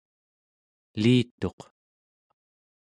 elituq 0.97 1.59